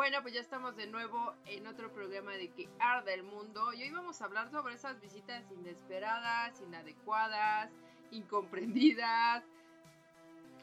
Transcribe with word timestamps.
Bueno, 0.00 0.22
pues 0.22 0.32
ya 0.32 0.40
estamos 0.40 0.76
de 0.76 0.86
nuevo 0.86 1.34
en 1.44 1.66
otro 1.66 1.92
programa 1.92 2.32
de 2.32 2.48
que 2.48 2.70
arde 2.78 3.12
el 3.12 3.22
mundo. 3.22 3.74
Y 3.74 3.82
hoy 3.82 3.90
vamos 3.90 4.22
a 4.22 4.24
hablar 4.24 4.50
sobre 4.50 4.72
esas 4.72 4.98
visitas 4.98 5.44
inesperadas, 5.50 6.58
inadecuadas, 6.62 7.70
incomprendidas, 8.10 9.44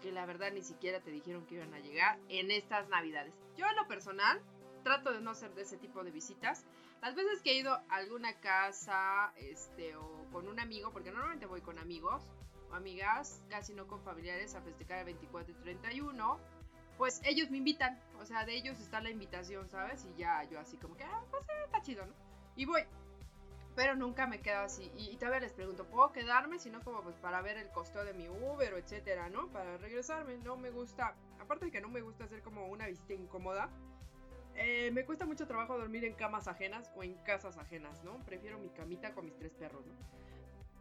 que 0.02 0.12
la 0.12 0.26
verdad 0.26 0.52
ni 0.52 0.64
siquiera 0.64 1.02
te 1.02 1.12
dijeron 1.12 1.46
que 1.46 1.54
iban 1.54 1.72
a 1.76 1.80
llegar 1.80 2.18
en 2.30 2.50
estas 2.50 2.90
navidades. 2.90 3.32
Yo 3.56 3.68
en 3.68 3.76
lo 3.76 3.88
personal 3.88 4.42
trato 4.84 5.12
de 5.12 5.22
no 5.22 5.36
ser 5.36 5.54
de 5.54 5.62
ese 5.62 5.78
tipo 5.78 6.04
de 6.04 6.10
visitas. 6.10 6.66
Las 7.04 7.14
veces 7.14 7.44
que 7.44 7.52
he 7.52 7.60
ido 7.60 7.74
a 7.74 7.86
alguna 7.90 8.34
casa, 8.40 9.34
este, 9.38 9.96
o 9.98 10.26
con 10.32 10.48
un 10.48 10.60
amigo, 10.60 10.92
porque 10.92 11.12
normalmente 11.12 11.46
voy 11.46 11.62
con 11.62 11.78
amigos 11.78 12.24
o 12.72 12.74
amigas, 12.74 13.44
casi 13.50 13.76
no 13.76 13.86
con 13.86 14.02
familiares, 14.02 14.56
a 14.56 14.64
festejar 14.64 14.98
el 14.98 15.06
24 15.06 15.52
y 15.52 15.56
31, 15.62 16.40
pues 16.98 17.22
ellos 17.24 17.50
me 17.50 17.58
invitan. 17.58 18.00
O 18.20 18.26
sea, 18.26 18.46
de 18.46 18.56
ellos 18.56 18.80
está 18.80 19.00
la 19.02 19.10
invitación, 19.10 19.70
¿sabes? 19.70 20.06
Y 20.06 20.20
ya 20.20 20.44
yo 20.44 20.60
así 20.60 20.78
como 20.78 20.96
que, 20.98 21.04
ah, 21.04 21.24
pues 21.30 21.44
está 21.66 21.82
chido, 21.82 22.06
¿no? 22.06 22.14
Y 22.56 22.66
voy. 22.66 22.82
Pero 23.76 23.96
nunca 23.96 24.26
me 24.26 24.42
quedo 24.42 24.62
así. 24.62 24.92
Y, 24.98 25.12
y, 25.12 25.18
todavía 25.18 25.42
les 25.42 25.54
pregunto, 25.54 25.86
¿puedo 25.86 26.12
quedarme? 26.12 26.58
Si 26.58 26.72
no, 26.72 26.84
como 26.84 27.04
pues 27.04 27.16
para 27.18 27.42
ver 27.42 27.58
el 27.58 27.70
costo 27.70 28.04
de 28.04 28.14
mi 28.14 28.28
Uber 28.28 28.74
o 28.74 28.78
etcétera, 28.78 29.30
¿no? 29.30 29.48
Para 29.50 29.78
regresarme. 29.78 30.38
No 30.40 30.58
me 30.58 30.72
gusta. 30.72 31.16
Aparte 31.40 31.66
de 31.66 31.72
que 31.72 31.82
no 31.82 31.90
me 31.90 32.02
gusta 32.02 32.24
hacer 32.24 32.42
como 32.42 32.68
una 32.68 32.88
visita 32.88 33.14
incómoda. 33.14 33.70
Eh, 34.56 34.90
me 34.92 35.06
cuesta 35.06 35.28
mucho 35.28 35.46
trabajo 35.46 35.78
dormir 35.78 36.04
en 36.04 36.14
camas 36.14 36.48
ajenas 36.48 36.92
o 36.96 37.04
en 37.04 37.14
casas 37.24 37.58
ajenas, 37.58 38.04
¿no? 38.04 38.18
Prefiero 38.26 38.58
mi 38.58 38.70
camita 38.70 39.14
con 39.14 39.26
mis 39.26 39.38
tres 39.38 39.54
perros, 39.54 39.86
¿no? 39.86 39.94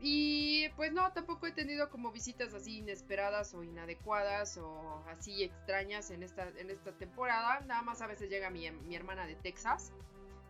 Y 0.01 0.69
pues 0.77 0.93
no, 0.93 1.11
tampoco 1.13 1.47
he 1.47 1.53
tenido 1.53 1.89
como 1.89 2.13
visitas 2.13 2.53
así 2.53 2.79
inesperadas 2.79 3.55
o 3.55 3.63
inadecuadas 3.63 4.59
o 4.59 5.03
así 5.09 5.43
extrañas 5.43 6.11
en 6.11 6.23
esta, 6.23 6.49
en 6.59 6.71
esta 6.71 6.93
temporada. 6.93 7.61
Nada 7.61 7.83
más 7.83 8.03
a 8.03 8.07
veces 8.07 8.29
llega 8.29 8.51
mi, 8.51 8.71
mi 8.71 8.95
hermana 8.95 9.27
de 9.27 9.37
Texas. 9.37 9.93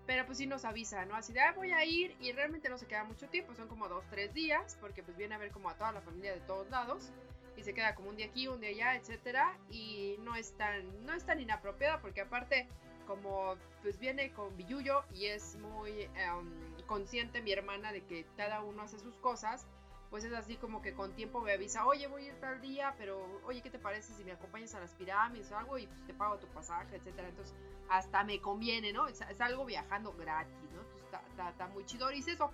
Pero 0.06 0.24
pues 0.24 0.38
sí 0.38 0.46
nos 0.46 0.64
avisa, 0.64 1.04
¿no? 1.04 1.16
Así 1.16 1.32
de, 1.32 1.40
ah, 1.40 1.52
voy 1.52 1.72
a 1.72 1.84
ir 1.84 2.16
y 2.20 2.30
realmente 2.30 2.68
no 2.68 2.78
se 2.78 2.86
queda 2.86 3.02
mucho 3.02 3.28
tiempo, 3.28 3.56
son 3.56 3.66
como 3.66 3.88
dos, 3.88 4.04
tres 4.08 4.32
días, 4.32 4.76
porque 4.80 5.02
pues 5.02 5.16
viene 5.16 5.34
a 5.34 5.38
ver 5.38 5.50
como 5.50 5.68
a 5.68 5.74
toda 5.74 5.90
la 5.90 6.00
familia 6.00 6.32
de 6.32 6.40
todos 6.42 6.70
lados 6.70 7.10
y 7.56 7.62
se 7.64 7.74
queda 7.74 7.94
como 7.94 8.10
un 8.10 8.16
día 8.16 8.26
aquí, 8.26 8.46
un 8.46 8.60
día 8.60 8.70
allá, 8.70 8.94
etcétera, 8.94 9.58
y 9.70 10.16
no 10.20 10.36
es 10.36 10.52
tan, 10.56 11.04
no 11.04 11.12
es 11.12 11.24
tan 11.24 11.40
inapropiada 11.40 12.00
porque 12.00 12.20
aparte 12.20 12.68
como 13.06 13.56
pues 13.82 13.98
viene 13.98 14.32
con 14.32 14.56
Billuyo 14.56 15.04
y 15.12 15.26
es 15.26 15.56
muy 15.56 16.08
um, 16.36 16.65
consciente 16.86 17.42
mi 17.42 17.52
hermana 17.52 17.92
de 17.92 18.04
que 18.04 18.26
cada 18.36 18.62
uno 18.62 18.82
hace 18.82 18.98
sus 18.98 19.16
cosas, 19.18 19.66
pues 20.10 20.24
es 20.24 20.32
así 20.32 20.56
como 20.56 20.82
que 20.82 20.94
con 20.94 21.14
tiempo 21.14 21.40
me 21.40 21.52
avisa, 21.52 21.86
oye, 21.86 22.06
voy 22.06 22.24
a 22.24 22.26
ir 22.28 22.40
tal 22.40 22.60
día, 22.60 22.94
pero 22.98 23.42
oye, 23.44 23.60
¿qué 23.60 23.70
te 23.70 23.78
parece 23.78 24.14
si 24.14 24.24
me 24.24 24.32
acompañas 24.32 24.74
a 24.74 24.80
las 24.80 24.94
pirámides 24.94 25.50
o 25.50 25.58
algo 25.58 25.78
y 25.78 25.86
pues, 25.86 26.06
te 26.06 26.14
pago 26.14 26.38
tu 26.38 26.46
pasaje, 26.48 26.96
etcétera? 26.96 27.28
Entonces, 27.28 27.54
hasta 27.88 28.24
me 28.24 28.40
conviene, 28.40 28.92
¿no? 28.92 29.08
Es, 29.08 29.20
algo 29.40 29.64
viajando 29.64 30.12
gratis, 30.12 30.54
¿no? 30.72 30.80
Entonces, 30.80 31.02
está, 31.04 31.50
está, 31.50 31.66
muy 31.68 31.84
chido 31.84 32.08
eso. 32.10 32.50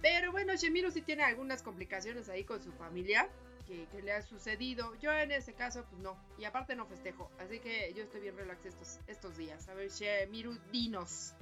Pero 0.00 0.32
bueno, 0.32 0.54
Shemiro 0.54 0.90
sí 0.90 1.02
tiene 1.02 1.24
algunas 1.24 1.62
complicaciones 1.62 2.28
ahí 2.28 2.44
con 2.44 2.62
su 2.62 2.72
familia 2.72 3.28
que, 3.66 4.02
le 4.02 4.12
ha 4.12 4.22
sucedido. 4.22 4.94
Yo 4.96 5.12
en 5.12 5.32
ese 5.32 5.52
caso, 5.54 5.84
pues 5.90 6.00
no. 6.00 6.16
Y 6.38 6.44
aparte 6.44 6.76
no 6.76 6.86
festejo. 6.86 7.30
Así 7.38 7.58
que 7.60 7.92
yo 7.94 8.04
estoy 8.04 8.20
bien 8.20 8.36
relax 8.36 8.64
estos, 8.64 9.00
estos 9.06 9.36
días. 9.36 9.68
A 9.68 9.74
ver, 9.74 9.90
Shemiru, 9.90 10.58
dinos. 10.70 11.34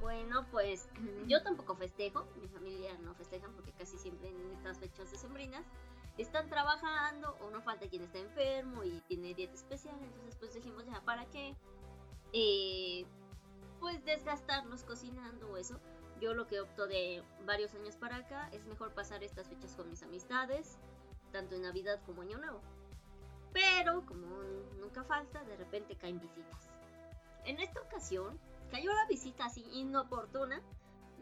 Bueno, 0.00 0.46
pues 0.50 0.88
yo 1.26 1.42
tampoco 1.42 1.76
festejo, 1.76 2.26
mi 2.40 2.48
familia 2.48 2.96
no 2.98 3.14
festeja 3.14 3.48
porque 3.54 3.72
casi 3.72 3.98
siempre 3.98 4.30
en 4.30 4.52
estas 4.52 4.78
fechas 4.78 5.10
decembrinas 5.10 5.64
están 6.16 6.48
trabajando 6.48 7.36
o 7.40 7.50
no 7.50 7.62
falta 7.62 7.88
quien 7.88 8.02
está 8.02 8.18
enfermo 8.18 8.84
y 8.84 9.00
tiene 9.02 9.34
dieta 9.34 9.54
especial, 9.54 9.96
entonces 10.02 10.36
pues 10.36 10.54
dijimos 10.54 10.84
ya 10.86 11.00
para 11.02 11.26
qué, 11.26 11.54
eh, 12.32 13.06
pues 13.78 14.04
desgastarnos 14.04 14.84
cocinando 14.84 15.50
o 15.50 15.56
eso. 15.56 15.80
Yo 16.20 16.34
lo 16.34 16.46
que 16.46 16.60
opto 16.60 16.86
de 16.86 17.24
varios 17.46 17.74
años 17.74 17.96
para 17.96 18.16
acá 18.16 18.50
es 18.52 18.66
mejor 18.66 18.92
pasar 18.92 19.22
estas 19.22 19.48
fechas 19.48 19.74
con 19.74 19.88
mis 19.88 20.02
amistades, 20.02 20.78
tanto 21.32 21.54
en 21.54 21.62
Navidad 21.62 21.98
como 22.04 22.20
Año 22.20 22.36
Nuevo. 22.36 22.60
Pero 23.54 24.04
como 24.04 24.26
nunca 24.78 25.02
falta, 25.04 25.42
de 25.44 25.56
repente 25.56 25.96
caen 25.96 26.20
visitas. 26.20 26.68
En 27.46 27.58
esta 27.58 27.80
ocasión 27.80 28.38
cayó 28.70 28.92
la 28.92 29.06
visita 29.06 29.46
así 29.46 29.64
inoportuna 29.72 30.62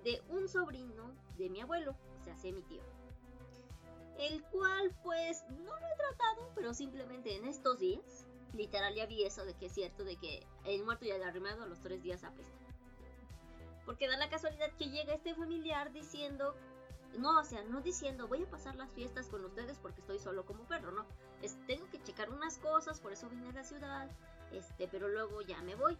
de 0.05 0.23
un 0.29 0.49
sobrino 0.49 1.13
de 1.37 1.49
mi 1.49 1.61
abuelo, 1.61 1.97
o 2.21 2.25
sea, 2.25 2.35
mi 2.53 2.63
tío. 2.63 2.83
El 4.19 4.43
cual 4.45 4.95
pues 5.03 5.45
no 5.51 5.79
lo 5.79 5.87
he 5.87 5.97
tratado, 5.97 6.51
pero 6.55 6.75
simplemente 6.75 7.37
en 7.37 7.45
estos 7.45 7.79
días, 7.79 8.27
literal 8.53 8.95
ya 8.95 9.07
vi 9.07 9.25
eso 9.25 9.45
de 9.45 9.55
que 9.55 9.67
es 9.67 9.73
cierto 9.73 10.05
de 10.05 10.17
que 10.17 10.47
el 10.65 10.85
muerto 10.85 11.05
le 11.05 11.25
ha 11.25 11.29
arrimado 11.29 11.63
a 11.63 11.67
los 11.67 11.81
tres 11.81 12.03
días 12.03 12.25
apesta. 12.25 12.53
Porque 13.85 14.09
da 14.09 14.17
la 14.17 14.29
casualidad 14.29 14.73
que 14.77 14.91
llega 14.91 15.15
este 15.15 15.35
familiar 15.35 15.93
diciendo, 15.93 16.55
no, 17.17 17.39
o 17.39 17.45
sea, 17.45 17.63
no 17.63 17.81
diciendo 17.81 18.29
voy 18.29 18.43
a 18.43 18.51
pasar 18.51 18.75
las 18.77 18.93
fiestas 18.93 19.29
con 19.29 19.45
ustedes 19.45 19.79
porque 19.79 20.01
estoy 20.01 20.19
solo 20.19 20.45
como 20.45 20.65
perro, 20.65 20.91
no. 20.91 21.07
Es, 21.41 21.57
tengo 21.67 21.89
que 21.89 22.03
checar 22.03 22.31
unas 22.31 22.59
cosas, 22.59 23.01
por 23.01 23.13
eso 23.13 23.29
vine 23.31 23.49
a 23.49 23.53
la 23.53 23.65
ciudad, 23.65 24.11
este, 24.53 24.89
pero 24.89 25.09
luego 25.09 25.41
ya 25.43 25.63
me 25.63 25.75
voy 25.77 25.97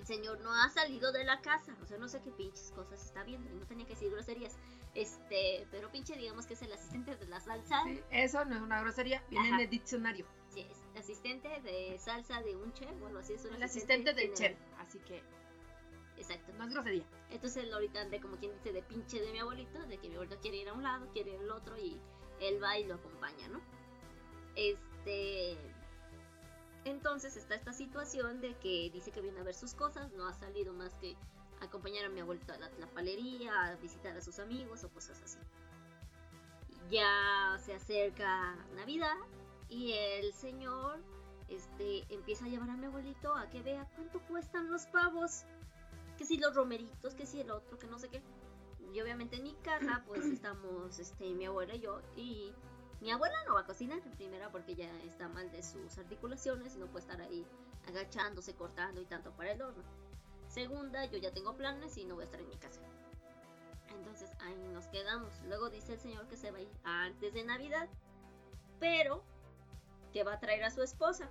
el 0.00 0.06
señor 0.06 0.40
no 0.40 0.50
ha 0.52 0.68
salido 0.70 1.12
de 1.12 1.24
la 1.24 1.40
casa, 1.40 1.76
o 1.82 1.86
sea, 1.86 1.98
no 1.98 2.08
sé 2.08 2.20
qué 2.22 2.30
pinches 2.30 2.72
cosas 2.74 3.04
está 3.04 3.22
viendo, 3.22 3.50
y 3.50 3.54
no 3.54 3.66
tenía 3.66 3.86
que 3.86 3.92
decir 3.92 4.10
groserías, 4.10 4.58
este, 4.94 5.66
pero 5.70 5.90
pinche 5.90 6.16
digamos 6.16 6.46
que 6.46 6.54
es 6.54 6.62
el 6.62 6.72
asistente 6.72 7.16
de 7.16 7.26
la 7.26 7.38
salsa. 7.40 7.84
Sí, 7.84 8.00
eso 8.10 8.44
no 8.46 8.56
es 8.56 8.62
una 8.62 8.80
grosería, 8.80 9.22
viene 9.28 9.50
en 9.50 9.60
el 9.60 9.70
diccionario. 9.70 10.26
Sí, 10.48 10.66
es 10.68 11.00
asistente 11.00 11.48
de 11.60 11.98
salsa 11.98 12.40
de 12.42 12.56
un 12.56 12.72
chef, 12.72 12.98
bueno, 12.98 13.18
así 13.18 13.34
es 13.34 13.44
un 13.44 13.54
El 13.54 13.62
asistente, 13.62 14.14
del 14.14 14.32
chef, 14.32 14.56
así 14.78 14.98
que... 15.00 15.22
Exacto. 16.16 16.52
No 16.58 16.64
es 16.64 16.74
grosería. 16.74 17.04
Entonces 17.30 17.72
ahorita 17.72 18.00
ande 18.02 18.20
como 18.20 18.36
quien 18.36 18.52
dice 18.52 18.72
de 18.72 18.82
pinche 18.82 19.20
de 19.20 19.32
mi 19.32 19.38
abuelito, 19.38 19.78
de 19.86 19.98
que 19.98 20.08
mi 20.08 20.16
abuelito 20.16 20.38
quiere 20.40 20.58
ir 20.58 20.68
a 20.68 20.74
un 20.74 20.82
lado, 20.82 21.08
quiere 21.12 21.32
ir 21.32 21.40
al 21.40 21.50
otro 21.50 21.78
y 21.78 22.00
él 22.40 22.62
va 22.62 22.78
y 22.78 22.84
lo 22.84 22.94
acompaña, 22.94 23.48
¿no? 23.48 23.60
Este, 24.54 25.56
entonces 26.84 27.36
está 27.36 27.54
esta 27.54 27.72
situación 27.72 28.40
de 28.40 28.54
que 28.58 28.90
dice 28.92 29.10
que 29.10 29.20
viene 29.20 29.40
a 29.40 29.42
ver 29.42 29.54
sus 29.54 29.74
cosas, 29.74 30.12
no 30.12 30.26
ha 30.26 30.34
salido 30.34 30.72
más 30.72 30.94
que 30.94 31.16
acompañar 31.60 32.06
a 32.06 32.08
mi 32.08 32.20
abuelita 32.20 32.54
a 32.54 32.58
la 32.58 32.86
palería, 32.94 33.66
a 33.66 33.76
visitar 33.76 34.16
a 34.16 34.20
sus 34.20 34.38
amigos 34.38 34.84
o 34.84 34.88
cosas 34.90 35.20
así. 35.22 35.38
Ya 36.90 37.58
se 37.64 37.74
acerca 37.74 38.56
Navidad 38.74 39.16
y 39.68 39.92
el 39.92 40.32
señor 40.32 40.98
este, 41.48 42.04
empieza 42.12 42.46
a 42.46 42.48
llevar 42.48 42.70
a 42.70 42.76
mi 42.76 42.86
abuelito 42.86 43.34
a 43.34 43.48
que 43.50 43.62
vea 43.62 43.86
cuánto 43.94 44.20
cuestan 44.26 44.70
los 44.70 44.86
pavos. 44.86 45.44
Que 46.16 46.24
si 46.24 46.36
los 46.36 46.54
romeritos, 46.54 47.14
que 47.14 47.26
si 47.26 47.40
el 47.40 47.50
otro, 47.50 47.78
que 47.78 47.86
no 47.86 47.98
sé 47.98 48.08
qué. 48.08 48.22
Y 48.92 49.00
obviamente 49.00 49.36
en 49.36 49.44
mi 49.44 49.54
casa 49.56 50.02
pues 50.06 50.24
estamos 50.26 50.98
este, 50.98 51.32
mi 51.34 51.44
abuela 51.44 51.74
y 51.74 51.80
yo 51.80 52.00
y 52.16 52.52
mi 53.00 53.10
abuela 53.10 53.36
no 53.46 53.54
va 53.54 53.60
a 53.60 53.66
cocinar, 53.66 54.00
primera 54.16 54.50
porque 54.50 54.74
ya 54.74 54.90
está 55.02 55.28
mal 55.28 55.50
de 55.50 55.62
sus 55.62 55.96
articulaciones 55.98 56.76
y 56.76 56.78
no 56.78 56.86
puede 56.86 57.06
estar 57.06 57.20
ahí 57.20 57.46
agachándose, 57.88 58.54
cortando 58.54 59.00
y 59.00 59.06
tanto 59.06 59.32
para 59.32 59.52
el 59.52 59.62
horno. 59.62 59.82
Segunda, 60.48 61.04
yo 61.06 61.18
ya 61.18 61.32
tengo 61.32 61.56
planes 61.56 61.96
y 61.96 62.04
no 62.04 62.16
voy 62.16 62.22
a 62.22 62.24
estar 62.26 62.40
en 62.40 62.48
mi 62.48 62.56
casa. 62.56 62.80
Entonces 63.96 64.30
ahí 64.40 64.68
nos 64.72 64.86
quedamos. 64.88 65.32
Luego 65.46 65.70
dice 65.70 65.94
el 65.94 66.00
señor 66.00 66.26
que 66.28 66.36
se 66.36 66.50
va 66.50 66.58
a 66.58 66.62
ir 66.62 66.70
antes 66.84 67.32
de 67.32 67.44
Navidad, 67.44 67.88
pero 68.78 69.22
que 70.12 70.24
va 70.24 70.34
a 70.34 70.40
traer 70.40 70.64
a 70.64 70.70
su 70.70 70.82
esposa. 70.82 71.28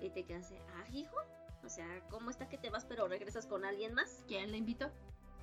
Y 0.00 0.10
te 0.10 0.24
quedas, 0.24 0.52
ah, 0.74 0.84
hijo, 0.92 1.16
o 1.64 1.68
sea, 1.68 1.86
¿cómo 2.10 2.30
está 2.30 2.48
que 2.48 2.58
te 2.58 2.70
vas 2.70 2.84
pero 2.84 3.08
regresas 3.08 3.46
con 3.46 3.64
alguien 3.64 3.92
más? 3.92 4.22
¿Quién 4.26 4.52
le 4.52 4.58
invitó? 4.58 4.90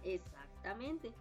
Exactamente. 0.04 1.14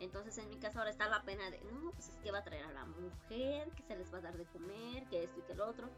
Entonces 0.00 0.38
en 0.38 0.48
mi 0.48 0.56
casa 0.56 0.78
ahora 0.78 0.90
está 0.90 1.08
la 1.08 1.22
pena 1.22 1.50
de, 1.50 1.60
no, 1.70 1.92
pues 1.92 2.08
es 2.08 2.16
que 2.16 2.32
va 2.32 2.38
a 2.38 2.42
traer 2.42 2.64
a 2.64 2.72
la 2.72 2.86
mujer, 2.86 3.70
que 3.72 3.82
se 3.82 3.96
les 3.96 4.12
va 4.12 4.18
a 4.18 4.22
dar 4.22 4.36
de 4.36 4.46
comer, 4.46 5.04
que 5.10 5.24
esto 5.24 5.38
y 5.38 5.42
que 5.42 5.54
lo 5.54 5.68
otro. 5.68 5.88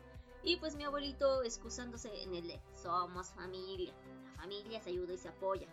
Y 0.43 0.57
pues 0.57 0.75
mi 0.75 0.83
abuelito 0.83 1.45
excusándose 1.45 2.23
en 2.23 2.35
el 2.35 2.49
de, 2.49 2.61
somos 2.75 3.29
familia, 3.29 3.95
la 4.25 4.43
familia 4.43 4.81
se 4.81 4.91
ayuda 4.91 5.15
y 5.15 5.19
se 5.19 5.29
apoya. 5.29 5.69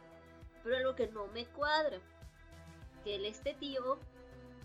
Pero 0.64 0.78
algo 0.78 0.96
que 0.96 1.08
no 1.08 1.26
me 1.28 1.48
cuadra, 1.48 2.00
que 3.04 3.16
el 3.16 3.26
este 3.26 3.56
tío 3.56 3.98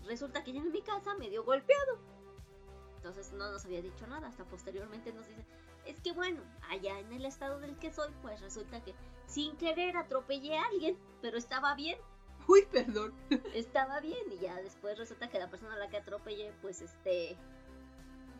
resulta 0.05 0.43
que 0.43 0.53
ya 0.53 0.59
en 0.59 0.71
mi 0.71 0.83
casa 0.83 1.15
me 1.15 1.31
dio 1.31 1.43
golpeado. 1.43 1.97
Entonces 2.97 3.33
no 3.33 3.51
nos 3.51 3.65
había 3.65 3.81
dicho 3.81 4.05
nada, 4.05 4.27
hasta 4.27 4.45
posteriormente 4.45 5.11
nos 5.11 5.27
dice, 5.27 5.43
es 5.85 5.99
que 6.01 6.11
bueno, 6.11 6.41
allá 6.69 6.99
en 6.99 7.11
el 7.13 7.25
estado 7.25 7.59
del 7.59 7.77
que 7.77 7.91
soy, 7.91 8.11
pues 8.21 8.41
resulta 8.41 8.83
que 8.83 8.93
sin 9.25 9.57
querer 9.57 9.97
atropellé 9.97 10.55
a 10.55 10.65
alguien, 10.65 10.99
pero 11.21 11.37
estaba 11.37 11.73
bien 11.73 11.97
Uy, 12.47 12.67
perdón. 12.71 13.13
Estaba 13.53 13.99
bien 13.99 14.31
y 14.31 14.37
ya 14.37 14.55
después 14.61 14.97
resulta 14.97 15.29
que 15.29 15.39
la 15.39 15.49
persona 15.49 15.73
a 15.73 15.77
la 15.77 15.89
que 15.89 15.97
atropellé, 15.97 16.53
pues 16.61 16.81
este, 16.81 17.37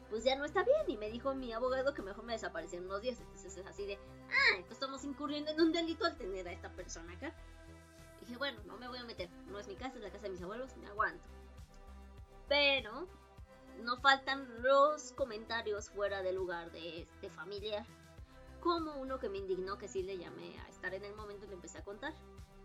pues 0.10 0.24
ya 0.24 0.36
no 0.36 0.46
está 0.46 0.64
bien. 0.64 0.84
Y 0.88 0.98
me 0.98 1.10
dijo 1.10 1.34
mi 1.34 1.54
abogado 1.54 1.94
que 1.94 2.02
mejor 2.02 2.24
me 2.24 2.34
desaparecieron 2.34 2.88
unos 2.88 3.02
días. 3.02 3.20
Entonces 3.20 3.58
es 3.58 3.66
así 3.66 3.86
de, 3.86 3.96
ah, 3.96 4.56
entonces 4.56 4.74
estamos 4.74 5.04
incurriendo 5.04 5.52
en 5.52 5.62
un 5.62 5.72
delito 5.72 6.06
al 6.06 6.18
tener 6.18 6.48
a 6.48 6.52
esta 6.52 6.70
persona 6.72 7.14
acá. 7.14 7.34
Dije, 8.22 8.38
bueno, 8.38 8.60
no 8.66 8.78
me 8.78 8.88
voy 8.88 9.00
a 9.00 9.04
meter. 9.04 9.30
No 9.48 9.60
es 9.60 9.68
mi 9.68 9.76
casa, 9.76 9.96
es 9.96 10.02
la 10.02 10.12
casa 10.12 10.24
de 10.24 10.32
mis 10.32 10.42
abuelos, 10.42 10.76
me 10.78 10.88
aguanto. 10.88 11.24
Pero 12.48 13.08
no 13.84 13.98
faltan 13.98 14.48
los 14.62 15.12
comentarios 15.14 15.90
fuera 15.90 16.22
del 16.22 16.36
lugar 16.36 16.72
de 16.72 17.02
este 17.02 17.30
familiar 17.30 17.86
como 18.62 18.96
uno 18.96 19.20
que 19.20 19.30
me 19.30 19.38
indignó 19.38 19.78
que 19.78 19.88
sí 19.88 20.02
le 20.02 20.18
llamé 20.18 20.58
a 20.60 20.70
estar 20.70 20.92
en 20.94 21.06
el 21.06 21.14
momento 21.14 21.46
y 21.46 21.50
le 21.50 21.54
empecé 21.54 21.78
a 21.78 21.84
contar, 21.84 22.16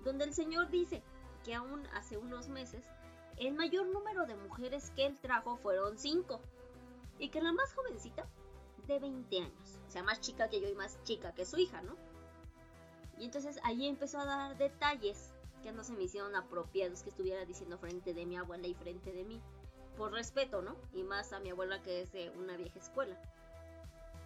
donde 0.02 0.24
el 0.24 0.32
señor 0.32 0.70
dice 0.70 1.02
que 1.44 1.54
aún 1.54 1.86
hace 1.94 2.16
unos 2.16 2.48
meses 2.48 2.84
el 3.36 3.54
mayor 3.54 3.86
número 3.86 4.26
de 4.26 4.36
mujeres 4.36 4.92
que 4.94 5.06
él 5.06 5.18
trajo 5.18 5.56
fueron 5.56 5.98
cinco 5.98 6.40
y 7.18 7.28
que 7.30 7.40
la 7.40 7.52
más 7.52 7.72
jovencita 7.74 8.26
de 8.86 8.98
20 8.98 9.38
años, 9.38 9.78
o 9.86 9.90
sea, 9.90 10.02
más 10.02 10.20
chica 10.20 10.48
que 10.48 10.60
yo 10.60 10.68
y 10.68 10.74
más 10.74 11.02
chica 11.04 11.32
que 11.32 11.46
su 11.46 11.58
hija, 11.58 11.80
¿no? 11.82 11.96
Y 13.18 13.26
entonces 13.26 13.58
allí 13.64 13.86
empezó 13.86 14.18
a 14.18 14.24
dar 14.24 14.56
detalles 14.56 15.32
que 15.62 15.72
no 15.72 15.84
se 15.84 15.92
me 15.92 16.04
hicieron 16.04 16.34
apropiados 16.34 17.02
que 17.02 17.10
estuviera 17.10 17.44
diciendo 17.44 17.78
frente 17.78 18.14
de 18.14 18.26
mi 18.26 18.36
abuela 18.36 18.66
y 18.66 18.74
frente 18.74 19.12
de 19.12 19.24
mí. 19.24 19.40
Por 19.96 20.12
respeto, 20.12 20.62
¿no? 20.62 20.76
Y 20.92 21.02
más 21.02 21.32
a 21.32 21.40
mi 21.40 21.50
abuela 21.50 21.82
que 21.82 22.00
es 22.00 22.12
de 22.12 22.30
una 22.30 22.56
vieja 22.56 22.78
escuela. 22.78 23.20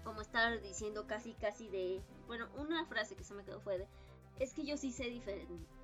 Como 0.05 0.21
estar 0.21 0.61
diciendo 0.61 1.07
casi, 1.07 1.33
casi 1.35 1.69
de... 1.69 2.03
Bueno, 2.27 2.49
una 2.57 2.85
frase 2.87 3.17
que 3.17 3.25
se 3.25 3.35
me 3.35 3.45
quedó 3.45 3.61
fue 3.61 3.79
de... 3.79 3.89
Es 4.39 4.53
que 4.53 4.65
yo 4.65 4.77
sí 4.77 4.93
sé 4.93 5.05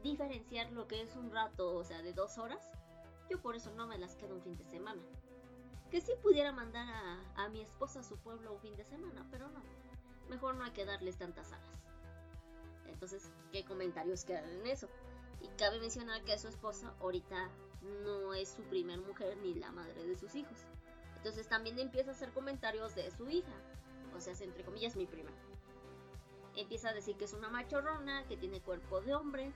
diferenciar 0.02 0.72
lo 0.72 0.86
que 0.88 1.02
es 1.02 1.14
un 1.16 1.30
rato, 1.30 1.74
o 1.74 1.84
sea, 1.84 2.02
de 2.02 2.12
dos 2.12 2.38
horas. 2.38 2.70
Yo 3.28 3.40
por 3.40 3.54
eso 3.54 3.70
no 3.72 3.86
me 3.86 3.98
las 3.98 4.16
quedo 4.16 4.34
un 4.34 4.42
fin 4.42 4.56
de 4.56 4.64
semana. 4.64 5.02
Que 5.90 6.00
sí 6.00 6.12
pudiera 6.22 6.52
mandar 6.52 6.88
a, 6.88 7.44
a 7.44 7.48
mi 7.48 7.60
esposa 7.60 8.00
a 8.00 8.04
su 8.04 8.16
pueblo 8.18 8.52
un 8.52 8.60
fin 8.60 8.76
de 8.76 8.84
semana, 8.84 9.26
pero 9.30 9.48
no. 9.48 9.62
Mejor 10.28 10.56
no 10.56 10.64
hay 10.64 10.72
que 10.72 10.84
darles 10.84 11.16
tantas 11.16 11.52
alas. 11.52 11.80
Entonces, 12.86 13.30
¿qué 13.52 13.64
comentarios 13.64 14.24
quedan 14.24 14.50
en 14.50 14.66
eso? 14.66 14.88
Y 15.40 15.48
cabe 15.56 15.80
mencionar 15.80 16.22
que 16.24 16.38
su 16.38 16.48
esposa 16.48 16.94
ahorita 17.00 17.50
no 18.04 18.34
es 18.34 18.50
su 18.50 18.62
primer 18.64 19.00
mujer 19.00 19.36
ni 19.38 19.54
la 19.54 19.72
madre 19.72 20.06
de 20.06 20.16
sus 20.16 20.34
hijos. 20.34 20.58
Entonces 21.16 21.48
también 21.48 21.78
empieza 21.78 22.10
a 22.10 22.14
hacer 22.14 22.32
comentarios 22.32 22.94
de 22.94 23.10
su 23.10 23.28
hija. 23.28 23.52
O 24.16 24.20
sea, 24.20 24.34
entre 24.40 24.64
comillas, 24.64 24.96
mi 24.96 25.06
prima. 25.06 25.30
Empieza 26.56 26.90
a 26.90 26.94
decir 26.94 27.16
que 27.16 27.24
es 27.24 27.32
una 27.32 27.48
machorrona, 27.48 28.26
que 28.26 28.36
tiene 28.36 28.60
cuerpo 28.60 29.00
de 29.00 29.14
hombre, 29.14 29.52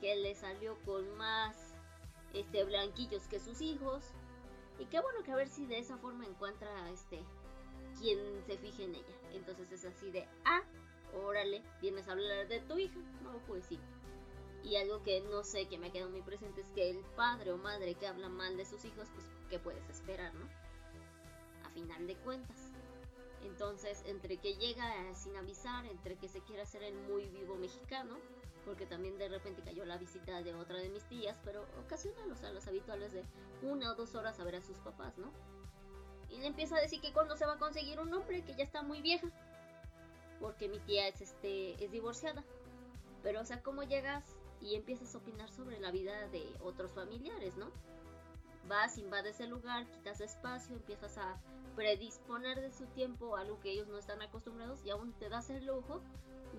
que 0.00 0.16
le 0.16 0.34
salió 0.34 0.76
con 0.84 1.16
más 1.16 1.56
este 2.32 2.64
blanquillos 2.64 3.26
que 3.28 3.40
sus 3.40 3.60
hijos. 3.60 4.04
Y 4.78 4.86
qué 4.86 5.00
bueno 5.00 5.22
que 5.22 5.32
a 5.32 5.36
ver 5.36 5.48
si 5.48 5.66
de 5.66 5.78
esa 5.78 5.98
forma 5.98 6.26
encuentra 6.26 6.88
este 6.90 7.22
quien 7.98 8.18
se 8.46 8.56
fije 8.56 8.84
en 8.84 8.94
ella. 8.94 9.14
Entonces 9.32 9.70
es 9.72 9.84
así 9.84 10.10
de, 10.10 10.26
ah, 10.44 10.62
órale, 11.24 11.62
vienes 11.82 12.08
a 12.08 12.12
hablar 12.12 12.48
de 12.48 12.60
tu 12.60 12.78
hija. 12.78 12.98
No, 13.22 13.38
pues 13.46 13.64
sí. 13.66 13.78
Y 14.62 14.76
algo 14.76 15.02
que 15.02 15.20
no 15.22 15.42
sé, 15.42 15.68
que 15.68 15.78
me 15.78 15.88
ha 15.88 15.92
quedado 15.92 16.10
muy 16.10 16.22
presente 16.22 16.60
es 16.60 16.68
que 16.70 16.90
el 16.90 16.98
padre 17.16 17.52
o 17.52 17.58
madre 17.58 17.94
que 17.94 18.06
habla 18.06 18.28
mal 18.28 18.56
de 18.56 18.64
sus 18.64 18.84
hijos, 18.84 19.08
pues, 19.14 19.26
¿qué 19.48 19.58
puedes 19.58 19.88
esperar, 19.88 20.34
no? 20.34 20.46
A 21.64 21.70
final 21.70 22.06
de 22.06 22.16
cuentas. 22.16 22.70
Entonces, 23.42 24.02
entre 24.06 24.36
que 24.36 24.54
llega 24.54 24.92
sin 25.14 25.36
avisar, 25.36 25.86
entre 25.86 26.16
que 26.16 26.28
se 26.28 26.40
quiere 26.42 26.62
hacer 26.62 26.82
el 26.82 26.94
muy 26.94 27.28
vivo 27.28 27.56
mexicano, 27.56 28.18
porque 28.64 28.86
también 28.86 29.16
de 29.18 29.28
repente 29.28 29.62
cayó 29.62 29.84
la 29.84 29.96
visita 29.96 30.42
de 30.42 30.54
otra 30.54 30.78
de 30.78 30.90
mis 30.90 31.04
tías, 31.04 31.36
pero 31.44 31.66
ocasional, 31.84 32.30
o 32.30 32.36
sea, 32.36 32.52
los 32.52 32.66
habituales 32.66 33.12
de 33.12 33.24
una 33.62 33.92
o 33.92 33.94
dos 33.94 34.14
horas 34.14 34.38
a 34.38 34.44
ver 34.44 34.56
a 34.56 34.62
sus 34.62 34.76
papás, 34.78 35.16
¿no? 35.16 35.32
Y 36.28 36.38
le 36.38 36.46
empieza 36.46 36.76
a 36.76 36.80
decir 36.80 37.00
que 37.00 37.12
cuando 37.12 37.36
se 37.36 37.46
va 37.46 37.54
a 37.54 37.58
conseguir 37.58 37.98
un 37.98 38.12
hombre, 38.12 38.44
que 38.44 38.54
ya 38.54 38.62
está 38.62 38.82
muy 38.82 39.00
vieja, 39.00 39.28
porque 40.38 40.68
mi 40.68 40.78
tía 40.80 41.08
es, 41.08 41.20
este, 41.20 41.82
es 41.82 41.90
divorciada. 41.90 42.44
Pero, 43.22 43.40
o 43.40 43.44
sea, 43.44 43.62
¿cómo 43.62 43.82
llegas 43.82 44.24
y 44.60 44.74
empiezas 44.74 45.14
a 45.14 45.18
opinar 45.18 45.50
sobre 45.50 45.80
la 45.80 45.90
vida 45.90 46.28
de 46.28 46.46
otros 46.60 46.92
familiares, 46.92 47.56
¿no? 47.56 47.70
Vas, 48.68 48.98
invades 48.98 49.40
el 49.40 49.50
lugar, 49.50 49.86
quitas 49.90 50.20
espacio, 50.20 50.76
empiezas 50.76 51.18
a 51.18 51.40
predisponer 51.74 52.60
de 52.60 52.72
su 52.72 52.86
tiempo 52.86 53.36
a 53.36 53.40
algo 53.40 53.60
que 53.60 53.70
ellos 53.70 53.88
no 53.88 53.98
están 53.98 54.22
acostumbrados 54.22 54.84
y 54.84 54.90
aún 54.90 55.12
te 55.14 55.28
das 55.28 55.50
el 55.50 55.66
lujo 55.66 56.02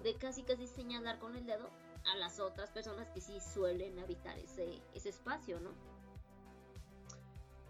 de 0.04 0.16
casi 0.16 0.44
casi 0.44 0.68
señalar 0.68 1.20
con 1.20 1.36
el 1.36 1.46
dedo 1.46 1.70
a 2.12 2.16
las 2.16 2.40
otras 2.40 2.72
personas 2.72 3.10
que 3.10 3.22
sí 3.22 3.40
suelen 3.40 4.00
habitar 4.00 4.38
ese, 4.40 4.82
ese 4.94 5.10
espacio, 5.10 5.60
¿no? 5.60 5.72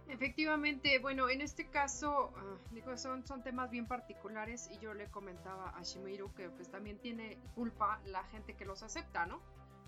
Efectivamente, 0.08 1.00
bueno, 1.00 1.30
en 1.30 1.42
este 1.42 1.70
caso, 1.70 2.34
ah, 2.36 2.58
digo, 2.72 2.98
son, 2.98 3.26
son 3.26 3.44
temas 3.44 3.72
bien 3.72 3.88
particulares 3.88 4.70
y 4.70 4.78
yo 4.80 4.94
le 4.94 5.10
comentaba 5.10 5.70
a 5.70 5.84
Shimiru 5.84 6.34
que 6.34 6.50
pues 6.50 6.70
también 6.70 7.00
tiene 7.00 7.40
culpa 7.56 8.02
la 8.06 8.24
gente 8.26 8.56
que 8.56 8.66
los 8.66 8.84
acepta, 8.84 9.26
¿no? 9.26 9.42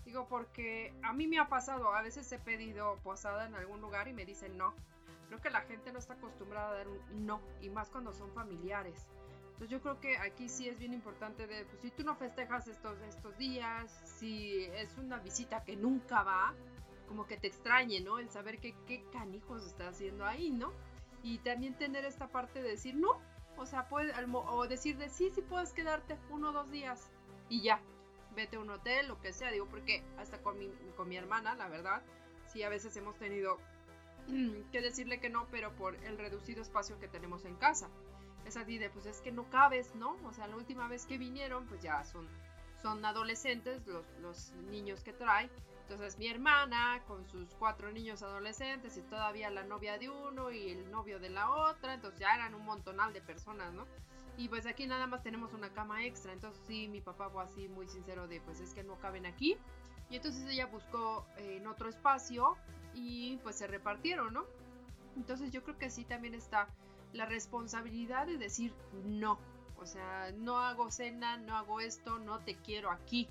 Digo, 0.06 0.28
porque 0.28 0.94
a 1.02 1.14
mí 1.14 1.28
me 1.28 1.40
ha 1.40 1.48
pasado, 1.48 1.94
a 1.94 2.02
veces 2.02 2.32
he 2.32 2.40
pedido 2.40 2.98
posada 3.04 3.46
en 3.46 3.56
algún 3.56 3.82
lugar 3.82 4.08
y 4.08 4.14
me 4.14 4.26
dicen 4.26 4.58
no. 4.58 4.74
Creo 5.28 5.42
que 5.42 5.50
la 5.50 5.62
gente 5.62 5.92
no 5.92 6.00
está 6.00 6.14
acostumbrada 6.14 6.70
a 6.70 6.74
dar 6.76 6.88
un 6.88 7.26
no, 7.26 7.42
y 7.62 7.70
más 7.70 7.90
cuando 7.90 8.14
son 8.14 8.32
familiares. 8.34 9.08
Entonces 9.54 9.70
yo 9.70 9.82
creo 9.82 10.00
que 10.00 10.18
aquí 10.18 10.50
sí 10.50 10.68
es 10.68 10.78
bien 10.78 10.94
importante 10.94 11.48
de, 11.48 11.66
pues 11.66 11.82
si 11.82 11.92
tú 11.92 12.04
no 12.04 12.16
festejas 12.16 12.68
estos, 12.68 13.00
estos 13.02 13.38
días, 13.38 13.92
si 14.04 14.66
es 14.66 14.98
una 14.98 15.20
visita 15.20 15.64
que 15.64 15.76
nunca 15.76 16.24
va, 16.24 16.54
como 17.08 17.26
que 17.26 17.38
te 17.38 17.48
extrañe, 17.48 18.02
¿no? 18.02 18.20
El 18.20 18.30
saber 18.30 18.60
que, 18.60 18.76
qué 18.88 19.04
canijos 19.12 19.66
está 19.66 19.90
haciendo 19.90 20.26
ahí, 20.26 20.52
¿no? 20.52 20.74
Y 21.22 21.38
también 21.40 21.78
tener 21.78 22.04
esta 22.04 22.28
parte 22.28 22.62
de 22.62 22.70
decir 22.70 22.96
no, 22.96 23.22
o 23.58 23.66
sea, 23.66 23.88
puede, 23.88 24.12
o 24.34 24.68
decir 24.68 24.98
de 24.98 25.10
sí, 25.10 25.32
sí 25.34 25.42
puedes 25.42 25.72
quedarte 25.74 26.18
uno 26.30 26.50
o 26.50 26.54
dos 26.54 26.70
días 26.72 27.12
y 27.50 27.62
ya, 27.62 27.80
vete 28.36 28.58
a 28.58 28.60
un 28.60 28.70
hotel, 28.70 29.08
lo 29.08 29.20
que 29.20 29.34
sea, 29.34 29.52
digo, 29.52 29.68
porque 29.68 30.04
hasta 30.18 30.42
con 30.42 30.58
mi, 30.58 30.70
con 30.96 31.08
mi 31.08 31.18
hermana, 31.18 31.56
la 31.56 31.68
verdad, 31.68 32.02
sí 32.52 32.64
a 32.64 32.70
veces 32.70 32.96
hemos 32.98 33.18
tenido 33.18 33.60
que 34.72 34.82
decirle 34.82 35.20
que 35.20 35.30
no, 35.30 35.48
pero 35.52 35.72
por 35.76 35.96
el 35.96 36.18
reducido 36.18 36.62
espacio 36.62 37.00
que 37.00 37.08
tenemos 37.08 37.46
en 37.46 37.56
casa. 37.56 37.90
Es 38.46 38.58
así 38.58 38.78
de, 38.78 38.90
pues 38.90 39.06
es 39.06 39.22
que 39.22 39.32
no 39.32 39.50
cabes, 39.50 39.96
¿no? 39.96 40.18
O 40.26 40.34
sea, 40.34 40.48
la 40.48 40.58
última 40.58 40.88
vez 40.88 41.06
que 41.06 41.18
vinieron, 41.18 41.66
pues 41.68 41.82
ya 41.82 42.04
son, 42.04 42.28
son 42.82 43.04
adolescentes 43.06 43.88
los, 43.88 44.06
los 44.20 44.52
niños 44.70 45.02
que 45.04 45.14
trae 45.14 45.50
entonces 45.84 46.18
mi 46.18 46.28
hermana 46.28 47.04
con 47.08 47.28
sus 47.28 47.54
cuatro 47.56 47.92
niños 47.92 48.24
adolescentes 48.24 48.96
y 48.98 49.02
todavía 49.02 49.50
la 49.50 49.64
novia 49.64 49.98
de 49.98 50.10
uno 50.10 50.50
y 50.50 50.70
el 50.70 50.90
novio 50.90 51.20
de 51.20 51.30
la 51.30 51.50
otra, 51.52 51.94
entonces 51.94 52.20
ya 52.20 52.34
eran 52.34 52.56
un 52.56 52.66
montonal 52.66 53.12
de 53.12 53.22
personas, 53.22 53.74
¿no? 53.74 53.86
Y 54.38 54.48
pues 54.48 54.66
aquí 54.66 54.88
nada 54.88 55.08
más 55.08 55.22
tenemos 55.22 55.54
una 55.54 55.70
cama 55.70 56.06
extra, 56.06 56.34
entonces 56.34 56.62
sí, 56.68 56.88
mi 56.88 57.02
papá 57.02 57.30
fue 57.30 57.44
así 57.44 57.68
muy 57.68 57.88
sincero 57.88 58.28
de 58.28 58.40
pues 58.42 58.62
es 58.62 58.74
que 58.74 58.84
no 58.84 58.98
caben 59.00 59.26
aquí. 59.26 59.58
Y 60.10 60.16
entonces 60.16 60.46
ella 60.50 60.68
buscó 60.68 61.26
eh, 61.38 61.58
en 61.58 61.68
otro 61.68 61.90
espacio 61.90 62.56
y 62.94 63.38
pues 63.38 63.58
se 63.58 63.68
repartieron, 63.68 64.34
¿no? 64.34 64.46
Entonces 65.16 65.52
yo 65.52 65.64
creo 65.64 65.78
que 65.78 65.90
sí 65.90 66.06
también 66.06 66.34
está 66.34 66.68
la 67.12 67.26
responsabilidad 67.26 68.26
de 68.26 68.38
decir 68.38 68.74
no. 69.06 69.38
O 69.78 69.86
sea, 69.86 70.32
no 70.38 70.60
hago 70.60 70.90
cena, 70.92 71.38
no 71.38 71.58
hago 71.58 71.82
esto, 71.82 72.20
no 72.20 72.40
te 72.40 72.56
quiero 72.56 72.90
aquí 72.90 73.28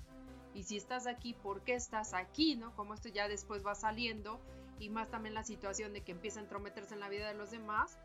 y 0.54 0.64
si 0.64 0.76
estás 0.76 1.06
aquí, 1.06 1.35
¿por 1.35 1.62
qué 1.62 1.75
estás 1.75 2.14
aquí? 2.14 2.56
¿no? 2.56 2.75
Como 2.76 2.94
esto 2.94 3.09
ya 3.09 3.28
después 3.28 3.64
va 3.64 3.75
saliendo 3.75 4.40
y 4.78 4.90
más 4.90 5.11
también 5.11 5.35
la 5.35 5.44
situación 5.44 5.92
de 5.92 6.02
que 6.02 6.12
empieza 6.12 6.40
a 6.40 6.42
entrometerse 6.42 6.94
en 6.94 7.00
la 7.00 7.09
vida 7.09 7.28
de 7.28 7.35
los 7.35 7.50
demás, 7.50 7.99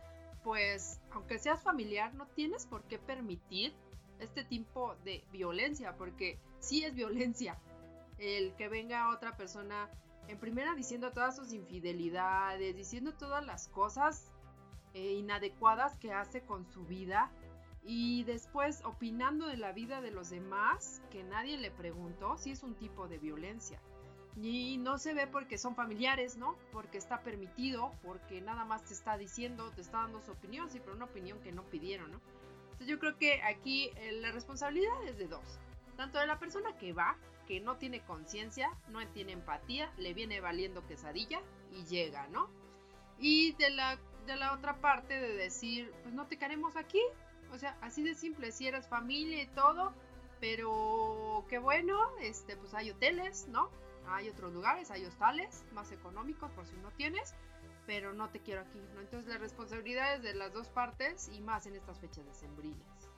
pues 0.43 0.99
aunque 1.11 1.39
seas 1.39 1.61
familiar, 1.61 2.13
no 2.13 2.27
tienes 2.27 2.65
por 2.65 2.83
qué 2.83 2.99
permitir 2.99 3.73
este 4.19 4.43
tipo 4.43 4.95
de 5.03 5.23
violencia, 5.31 5.95
porque 5.97 6.39
sí 6.59 6.83
es 6.83 6.95
violencia 6.95 7.57
el 8.17 8.55
que 8.55 8.67
venga 8.67 9.09
otra 9.09 9.37
persona 9.37 9.89
en 10.27 10.39
primera 10.39 10.75
diciendo 10.75 11.11
todas 11.11 11.35
sus 11.35 11.53
infidelidades, 11.53 12.75
diciendo 12.75 13.13
todas 13.13 13.45
las 13.45 13.67
cosas 13.67 14.31
eh, 14.93 15.13
inadecuadas 15.13 15.97
que 15.97 16.11
hace 16.11 16.41
con 16.41 16.65
su 16.65 16.85
vida 16.85 17.31
y 17.89 18.25
después 18.25 18.83
opinando 18.83 19.47
de 19.47 19.55
la 19.55 19.71
vida 19.71 20.01
de 20.01 20.11
los 20.11 20.29
demás 20.29 21.01
que 21.09 21.23
nadie 21.23 21.57
le 21.57 21.71
preguntó 21.71 22.37
si 22.37 22.51
es 22.51 22.61
un 22.61 22.75
tipo 22.75 23.07
de 23.07 23.17
violencia. 23.17 23.79
Y 24.35 24.77
no 24.77 24.97
se 24.97 25.13
ve 25.13 25.25
porque 25.25 25.57
son 25.57 25.73
familiares, 25.73 26.35
¿no? 26.35 26.57
Porque 26.73 26.97
está 26.97 27.21
permitido, 27.23 27.93
porque 28.03 28.41
nada 28.41 28.65
más 28.65 28.83
te 28.83 28.93
está 28.93 29.17
diciendo, 29.17 29.71
te 29.71 29.81
está 29.81 29.99
dando 29.99 30.21
su 30.21 30.33
opinión, 30.33 30.69
sí, 30.69 30.81
pero 30.81 30.97
una 30.97 31.05
opinión 31.05 31.39
que 31.39 31.53
no 31.53 31.63
pidieron, 31.63 32.11
¿no? 32.11 32.21
Entonces 32.63 32.87
yo 32.87 32.99
creo 32.99 33.17
que 33.17 33.41
aquí 33.41 33.89
eh, 33.95 34.11
la 34.21 34.33
responsabilidad 34.33 35.03
es 35.05 35.17
de 35.17 35.27
dos. 35.29 35.59
Tanto 35.95 36.19
de 36.19 36.27
la 36.27 36.37
persona 36.37 36.77
que 36.77 36.91
va, 36.91 37.17
que 37.47 37.61
no 37.61 37.77
tiene 37.77 38.01
conciencia, 38.01 38.69
no 38.89 38.99
tiene 39.07 39.31
empatía, 39.31 39.91
le 39.97 40.13
viene 40.13 40.41
valiendo 40.41 40.85
quesadilla 40.85 41.41
y 41.71 41.85
llega, 41.85 42.27
¿no? 42.27 42.49
Y 43.17 43.53
de 43.53 43.69
la, 43.69 43.97
de 44.25 44.35
la 44.35 44.53
otra 44.53 44.81
parte 44.81 45.19
de 45.19 45.33
decir, 45.35 45.91
pues 46.03 46.13
no 46.13 46.27
te 46.27 46.37
queremos 46.37 46.75
aquí, 46.75 47.01
o 47.53 47.57
sea, 47.57 47.77
así 47.81 48.03
de 48.03 48.15
simple, 48.15 48.51
si 48.51 48.67
eres 48.67 48.87
familia 48.87 49.41
y 49.41 49.47
todo, 49.47 49.93
pero 50.39 51.45
qué 51.49 51.59
bueno, 51.59 51.97
este, 52.21 52.55
pues 52.57 52.73
hay 52.73 52.91
hoteles, 52.91 53.47
¿no? 53.47 53.69
Hay 54.07 54.29
otros 54.29 54.53
lugares, 54.53 54.91
hay 54.91 55.05
hostales 55.05 55.63
más 55.73 55.91
económicos 55.91 56.51
por 56.51 56.65
si 56.65 56.75
no 56.77 56.91
tienes, 56.91 57.33
pero 57.85 58.13
no 58.13 58.29
te 58.29 58.39
quiero 58.39 58.61
aquí, 58.61 58.79
¿no? 58.93 59.01
Entonces 59.01 59.27
la 59.27 59.37
responsabilidad 59.37 60.15
es 60.15 60.23
de 60.23 60.33
las 60.33 60.53
dos 60.53 60.67
partes 60.69 61.29
y 61.33 61.41
más 61.41 61.65
en 61.65 61.75
estas 61.75 61.99
fechas 61.99 62.25
decembrinas. 62.25 63.09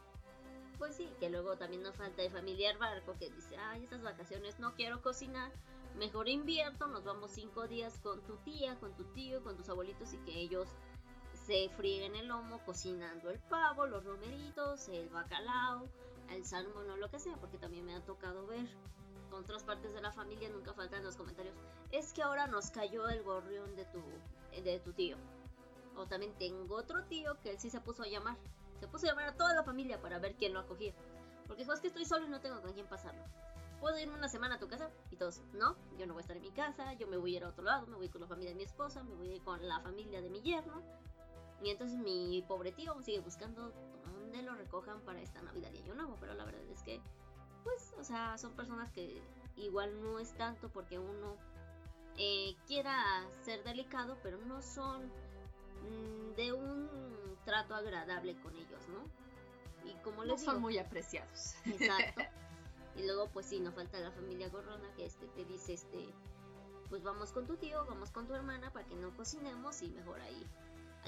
Pues 0.78 0.96
sí, 0.96 1.12
que 1.20 1.30
luego 1.30 1.58
también 1.58 1.84
nos 1.84 1.98
falta 1.98 2.22
el 2.22 2.32
familiar 2.32 2.78
barco 2.78 3.16
que 3.20 3.30
dice, 3.30 3.58
ay, 3.58 3.84
estas 3.84 4.02
vacaciones 4.02 4.60
no 4.60 4.76
quiero 4.76 5.02
cocinar, 5.02 5.52
mejor 5.98 6.30
invierto, 6.30 6.88
nos 6.88 7.04
vamos 7.04 7.32
cinco 7.32 7.68
días 7.68 8.00
con 8.00 8.22
tu 8.22 8.38
tía, 8.38 8.80
con 8.80 8.96
tu 8.96 9.04
tío, 9.12 9.44
con 9.44 9.58
tus 9.58 9.68
abuelitos 9.68 10.14
y 10.14 10.18
que 10.20 10.40
ellos 10.40 10.70
se 11.50 11.68
frieguen 11.70 12.16
el 12.16 12.28
lomo 12.28 12.60
cocinando 12.64 13.32
el 13.32 13.40
pavo, 13.40 13.88
los 13.88 14.06
romeritos, 14.06 14.88
el 14.90 15.10
bacalao, 15.10 15.90
el 16.30 16.46
salmón 16.46 16.88
o 16.88 16.96
lo 16.96 17.10
que 17.10 17.18
sea, 17.18 17.36
porque 17.38 17.58
también 17.58 17.84
me 17.86 17.96
ha 17.96 18.06
tocado 18.06 18.46
ver 18.46 18.68
con 19.32 19.42
otras 19.42 19.64
partes 19.64 19.92
de 19.96 20.00
la 20.00 20.12
familia, 20.12 20.48
nunca 20.50 20.76
faltan 20.76 21.04
los 21.04 21.16
comentarios, 21.16 21.56
es 21.92 22.14
que 22.14 22.22
ahora 22.22 22.46
nos 22.46 22.70
cayó 22.70 23.10
el 23.10 23.24
gorrión 23.24 23.76
de 23.76 23.86
tu, 23.86 24.00
de 24.62 24.80
tu 24.80 24.94
tío. 24.94 25.18
O 25.96 26.06
también 26.06 26.36
tengo 26.38 26.76
otro 26.76 27.04
tío 27.06 27.36
que 27.42 27.50
él 27.50 27.60
sí 27.60 27.72
se 27.72 27.82
puso 27.82 28.04
a 28.04 28.08
llamar, 28.08 28.38
se 28.80 28.88
puso 28.88 29.08
a 29.08 29.10
llamar 29.10 29.30
a 29.30 29.36
toda 29.36 29.56
la 29.56 29.64
familia 29.64 30.00
para 30.00 30.20
ver 30.20 30.36
quién 30.36 30.54
lo 30.54 30.60
acogía. 30.60 30.94
Porque 31.48 31.64
es 31.64 31.80
que 31.80 31.88
estoy 31.88 32.06
solo 32.06 32.28
y 32.28 32.30
no 32.30 32.42
tengo 32.42 32.62
con 32.62 32.74
quién 32.74 32.86
pasarlo. 32.86 33.24
¿Puedo 33.80 33.98
irme 33.98 34.14
una 34.14 34.30
semana 34.30 34.56
a 34.56 34.60
tu 34.60 34.68
casa? 34.68 34.92
Y 35.10 35.16
todos, 35.16 35.42
no, 35.54 35.76
yo 35.98 36.06
no 36.06 36.14
voy 36.14 36.20
a 36.20 36.26
estar 36.26 36.38
en 36.38 36.44
mi 36.44 36.52
casa, 36.52 36.94
yo 36.94 37.08
me 37.08 37.18
voy 37.18 37.34
a 37.34 37.38
ir 37.38 37.44
a 37.44 37.50
otro 37.50 37.64
lado, 37.64 37.88
me 37.88 37.96
voy 37.96 38.10
con 38.10 38.22
la 38.22 38.28
familia 38.28 38.52
de 38.52 38.58
mi 38.58 38.64
esposa, 38.66 39.02
me 39.02 39.16
voy 39.16 39.32
a 39.32 39.36
ir 39.38 39.42
con 39.42 39.68
la 39.68 39.80
familia 39.80 40.22
de 40.22 40.30
mi 40.30 40.42
yerno. 40.42 40.84
Y 41.62 41.70
entonces 41.70 41.98
mi 41.98 42.44
pobre 42.48 42.72
tío 42.72 43.02
sigue 43.02 43.20
buscando 43.20 43.74
dónde 44.06 44.42
lo 44.44 44.56
recojan 44.56 45.02
para 45.02 45.22
esta 45.22 45.42
Navidad 45.42 45.72
y 45.74 45.80
Año 45.80 45.96
Nuevo. 45.96 46.18
Pero 46.20 46.34
la 46.34 46.46
verdad 46.46 46.64
es 46.70 46.82
que, 46.84 47.02
pues, 47.64 47.94
o 48.00 48.04
sea, 48.04 48.38
son 48.38 48.54
personas 48.56 48.92
que 48.92 49.22
igual 49.58 50.02
no 50.02 50.20
es 50.20 50.34
tanto 50.34 50.70
porque 50.70 51.00
uno 51.00 51.36
eh, 52.18 52.56
quiera 52.68 53.28
ser 53.44 53.64
delicado, 53.64 54.18
pero 54.24 54.38
no 54.38 54.62
son 54.62 55.06
mm, 55.06 56.36
de 56.36 56.54
un 56.54 57.38
trato 57.46 57.76
agradable 57.76 58.40
con 58.42 58.56
ellos, 58.56 58.88
¿no? 58.90 59.90
Y 59.90 59.94
como 60.04 60.24
les 60.24 60.40
no 60.40 60.52
son 60.52 60.62
muy 60.62 60.78
apreciados. 60.78 61.56
Exacto. 61.66 62.22
Y 62.96 63.06
luego, 63.06 63.30
pues 63.30 63.46
sí, 63.46 63.62
nos 63.62 63.76
falta 63.76 63.98
la 64.00 64.12
familia 64.12 64.50
Gorrona 64.50 64.94
que 64.96 65.06
este 65.06 65.28
te 65.28 65.46
dice, 65.46 65.74
este, 65.74 66.10
pues 66.90 67.02
vamos 67.02 67.32
con 67.32 67.48
tu 67.48 67.56
tío, 67.56 67.86
vamos 67.86 68.12
con 68.12 68.28
tu 68.28 68.34
hermana 68.34 68.74
para 68.74 68.86
que 68.86 68.96
no 68.96 69.16
cocinemos 69.16 69.82
y 69.82 69.90
mejor 69.90 70.20
ahí. 70.20 70.46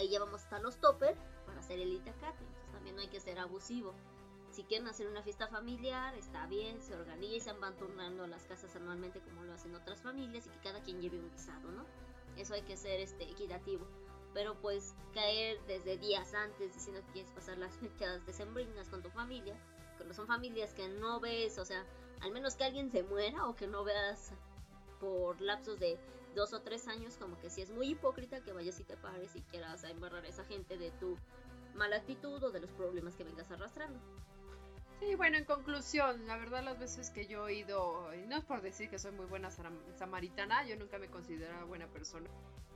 Ahí 0.01 0.09
ya 0.09 0.19
vamos 0.19 0.41
hasta 0.41 0.57
los 0.57 0.77
topper 0.77 1.15
para 1.45 1.59
hacer 1.59 1.79
el 1.79 1.93
itacate. 1.93 2.43
Entonces 2.43 2.71
también 2.71 2.95
no 2.95 3.01
hay 3.03 3.07
que 3.07 3.19
ser 3.19 3.37
abusivo. 3.37 3.93
Si 4.49 4.63
quieren 4.63 4.87
hacer 4.87 5.07
una 5.07 5.21
fiesta 5.21 5.47
familiar, 5.47 6.15
está 6.15 6.47
bien, 6.47 6.81
se 6.81 6.95
organizan, 6.95 7.61
van 7.61 7.77
turnando 7.77 8.25
las 8.25 8.43
casas 8.45 8.75
anualmente 8.75 9.21
como 9.21 9.43
lo 9.43 9.53
hacen 9.53 9.75
otras 9.75 10.01
familias 10.01 10.47
y 10.47 10.49
que 10.49 10.57
cada 10.57 10.81
quien 10.81 10.99
lleve 11.01 11.19
un 11.19 11.29
guisado, 11.29 11.71
¿no? 11.71 11.85
Eso 12.35 12.55
hay 12.55 12.63
que 12.63 12.77
ser 12.77 12.99
este, 12.99 13.29
equitativo. 13.29 13.85
Pero 14.33 14.59
pues 14.59 14.95
caer 15.13 15.63
desde 15.67 15.97
días 15.97 16.33
antes 16.33 16.73
diciendo 16.73 17.01
que 17.05 17.11
quieres 17.13 17.31
pasar 17.31 17.59
las 17.59 17.75
fechas 17.77 18.25
decembrinas 18.25 18.89
con 18.89 19.03
tu 19.03 19.11
familia, 19.11 19.55
son 20.13 20.25
familias 20.25 20.73
que 20.73 20.89
no 20.89 21.19
ves, 21.19 21.59
o 21.59 21.65
sea, 21.65 21.85
al 22.21 22.31
menos 22.31 22.55
que 22.55 22.63
alguien 22.63 22.91
se 22.91 23.03
muera 23.03 23.47
o 23.47 23.55
que 23.55 23.67
no 23.67 23.83
veas 23.83 24.33
por 24.99 25.39
lapsos 25.41 25.79
de 25.79 25.99
dos 26.35 26.53
o 26.53 26.61
tres 26.61 26.87
años, 26.87 27.17
como 27.17 27.39
que 27.39 27.49
si 27.49 27.61
es 27.61 27.69
muy 27.71 27.89
hipócrita 27.89 28.41
que 28.41 28.53
vayas 28.53 28.79
y 28.79 28.83
te 28.83 28.97
pares 28.97 29.35
y 29.35 29.41
quieras 29.41 29.83
embarrar 29.83 30.23
a 30.23 30.27
esa 30.27 30.43
gente 30.45 30.77
de 30.77 30.91
tu 30.91 31.17
mala 31.75 31.97
actitud 31.97 32.41
o 32.43 32.51
de 32.51 32.59
los 32.59 32.71
problemas 32.71 33.15
que 33.15 33.23
vengas 33.23 33.51
arrastrando. 33.51 33.99
Sí, 34.99 35.15
bueno, 35.15 35.37
en 35.37 35.45
conclusión, 35.45 36.27
la 36.27 36.37
verdad 36.37 36.63
las 36.63 36.77
veces 36.77 37.09
que 37.09 37.25
yo 37.25 37.47
he 37.47 37.55
ido, 37.55 38.13
y 38.13 38.27
no 38.27 38.37
es 38.37 38.45
por 38.45 38.61
decir 38.61 38.87
que 38.87 38.99
soy 38.99 39.11
muy 39.11 39.25
buena 39.25 39.49
samaritana, 39.97 40.63
yo 40.67 40.75
nunca 40.75 40.99
me 40.99 41.07
considero 41.07 41.65
buena 41.65 41.87
persona, 41.87 42.29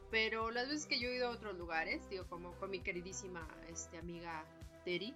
pero 0.10 0.50
las 0.50 0.68
veces 0.68 0.88
que 0.88 1.00
yo 1.00 1.10
he 1.10 1.18
ido 1.18 1.28
a 1.28 1.32
otros 1.32 1.56
lugares, 1.56 2.10
digo, 2.10 2.26
como 2.28 2.54
con 2.54 2.72
mi 2.72 2.80
queridísima 2.80 3.48
este, 3.70 4.00
amiga 4.00 4.44
Terry, 4.86 5.14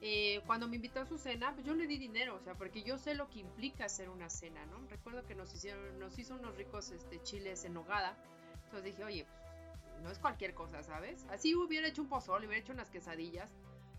eh, 0.00 0.40
cuando 0.46 0.68
me 0.68 0.76
invitó 0.76 1.00
a 1.00 1.06
su 1.06 1.18
cena, 1.18 1.52
pues 1.54 1.66
yo 1.66 1.74
le 1.74 1.86
di 1.86 1.98
dinero, 1.98 2.36
o 2.36 2.40
sea, 2.40 2.54
porque 2.54 2.82
yo 2.82 2.98
sé 2.98 3.14
lo 3.14 3.28
que 3.28 3.40
implica 3.40 3.86
hacer 3.86 4.08
una 4.08 4.30
cena, 4.30 4.64
¿no? 4.66 4.86
Recuerdo 4.88 5.26
que 5.26 5.34
nos 5.34 5.52
hicieron, 5.52 5.98
nos 5.98 6.18
hizo 6.18 6.34
unos 6.34 6.56
ricos 6.56 6.90
este, 6.90 7.20
chiles 7.22 7.64
en 7.64 7.74
nogada. 7.74 8.16
Entonces 8.64 8.84
dije, 8.84 9.04
oye, 9.04 9.26
pues, 9.26 10.02
no 10.02 10.10
es 10.10 10.18
cualquier 10.18 10.54
cosa, 10.54 10.82
¿sabes? 10.82 11.26
Así 11.30 11.54
hubiera 11.54 11.88
hecho 11.88 12.02
un 12.02 12.08
pozole, 12.08 12.46
hubiera 12.46 12.62
hecho 12.62 12.72
unas 12.72 12.90
quesadillas. 12.90 13.50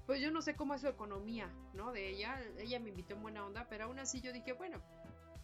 Pues 0.06 0.22
yo 0.22 0.32
no 0.32 0.42
sé 0.42 0.56
cómo 0.56 0.74
es 0.74 0.82
su 0.82 0.88
economía, 0.88 1.50
¿no? 1.74 1.92
De 1.92 2.10
ella. 2.10 2.42
Ella 2.58 2.80
me 2.80 2.90
invitó 2.90 3.16
en 3.16 3.22
buena 3.22 3.46
onda, 3.46 3.68
pero 3.70 3.86
aún 3.86 4.00
así 4.00 4.22
yo 4.22 4.32
dije, 4.32 4.54
bueno, 4.54 4.80